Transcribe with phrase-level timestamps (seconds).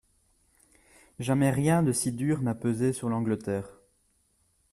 [1.19, 3.69] Jamais rien de si dur n’a pesé sur l’Angleterre.